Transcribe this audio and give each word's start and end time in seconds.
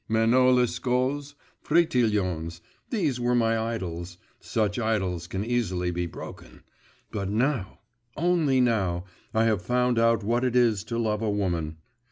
Manon 0.09 0.55
Lescauts, 0.55 1.35
Fritilions, 1.63 2.59
these 2.89 3.19
were 3.19 3.35
my 3.35 3.55
idols 3.55 4.17
such 4.39 4.79
idols 4.79 5.27
can 5.27 5.45
easily 5.45 5.91
be 5.91 6.07
broken; 6.07 6.63
but 7.11 7.29
now… 7.29 7.77
only 8.17 8.59
now, 8.61 9.03
I 9.31 9.43
have 9.43 9.61
found 9.61 9.99
out 9.99 10.23
what 10.23 10.43
it 10.43 10.55
is 10.55 10.83
to 10.85 10.97
love 10.97 11.21
a 11.21 11.29
woman. 11.29 11.77